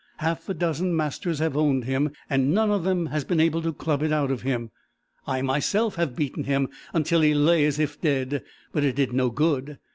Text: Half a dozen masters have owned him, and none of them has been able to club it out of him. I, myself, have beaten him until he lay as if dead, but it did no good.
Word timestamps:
Half 0.17 0.49
a 0.49 0.55
dozen 0.55 0.95
masters 0.95 1.37
have 1.37 1.55
owned 1.55 1.83
him, 1.85 2.09
and 2.27 2.51
none 2.55 2.71
of 2.71 2.83
them 2.83 3.05
has 3.13 3.23
been 3.23 3.39
able 3.39 3.61
to 3.61 3.71
club 3.71 4.01
it 4.01 4.11
out 4.11 4.31
of 4.31 4.41
him. 4.41 4.71
I, 5.27 5.43
myself, 5.43 5.93
have 5.93 6.15
beaten 6.15 6.45
him 6.45 6.69
until 6.91 7.21
he 7.21 7.35
lay 7.35 7.65
as 7.65 7.77
if 7.77 8.01
dead, 8.01 8.41
but 8.73 8.83
it 8.83 8.95
did 8.95 9.13
no 9.13 9.29
good. 9.29 9.77